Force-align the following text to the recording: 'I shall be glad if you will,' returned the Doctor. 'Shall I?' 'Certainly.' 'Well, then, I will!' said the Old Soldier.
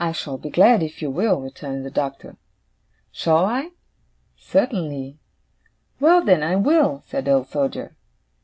'I 0.03 0.13
shall 0.13 0.37
be 0.39 0.49
glad 0.49 0.81
if 0.81 0.99
you 1.03 1.11
will,' 1.11 1.39
returned 1.41 1.85
the 1.85 1.91
Doctor. 1.91 2.35
'Shall 3.11 3.45
I?' 3.45 3.69
'Certainly.' 4.35 5.19
'Well, 5.99 6.25
then, 6.25 6.41
I 6.41 6.55
will!' 6.55 7.03
said 7.05 7.25
the 7.25 7.33
Old 7.33 7.49
Soldier. 7.49 7.95